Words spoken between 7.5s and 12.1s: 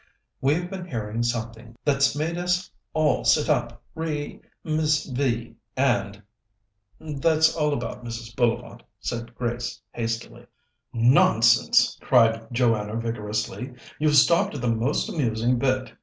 all about Mrs. Bullivant," said Grace hastily. "Nonsense!"